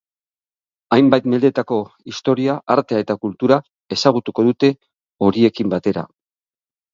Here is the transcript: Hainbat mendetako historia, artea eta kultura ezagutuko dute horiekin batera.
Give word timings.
Hainbat 0.95 1.27
mendetako 1.33 1.77
historia, 2.11 2.55
artea 2.77 3.03
eta 3.05 3.17
kultura 3.27 3.59
ezagutuko 3.97 4.47
dute 4.49 4.71
horiekin 5.29 5.71
batera. 5.77 6.07